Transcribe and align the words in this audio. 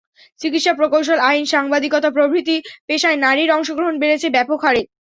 চিকিৎসা, 0.39 0.73
প্রকৌশল, 0.73 1.19
আইন, 1.21 1.43
সাংবাদিকতা 1.53 2.09
প্রভৃতি 2.11 2.55
পেশায় 2.87 3.17
নারীর 3.17 3.49
অংশগ্রহণ 3.51 3.95
বেড়েছে 4.01 4.27
ব্যাপক 4.35 4.59
হারে। 4.65 4.81